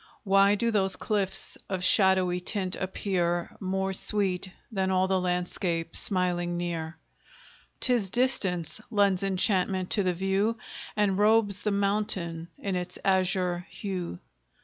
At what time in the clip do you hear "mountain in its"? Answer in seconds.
11.69-12.97